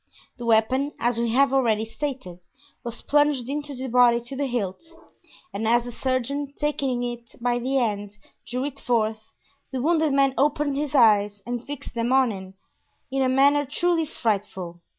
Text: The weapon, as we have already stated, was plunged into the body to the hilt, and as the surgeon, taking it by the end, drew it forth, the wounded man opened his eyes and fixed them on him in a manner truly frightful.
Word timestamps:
The 0.39 0.47
weapon, 0.47 0.93
as 0.99 1.19
we 1.19 1.29
have 1.33 1.53
already 1.53 1.85
stated, 1.85 2.39
was 2.83 3.03
plunged 3.03 3.47
into 3.47 3.75
the 3.75 3.87
body 3.87 4.19
to 4.21 4.35
the 4.35 4.47
hilt, 4.47 4.83
and 5.53 5.67
as 5.67 5.83
the 5.83 5.91
surgeon, 5.91 6.53
taking 6.57 7.03
it 7.03 7.35
by 7.39 7.59
the 7.59 7.77
end, 7.77 8.17
drew 8.47 8.65
it 8.65 8.79
forth, 8.79 9.31
the 9.71 9.79
wounded 9.79 10.11
man 10.11 10.33
opened 10.39 10.75
his 10.75 10.95
eyes 10.95 11.43
and 11.45 11.63
fixed 11.67 11.93
them 11.93 12.11
on 12.11 12.31
him 12.31 12.55
in 13.11 13.21
a 13.21 13.29
manner 13.29 13.63
truly 13.63 14.07
frightful. 14.07 14.81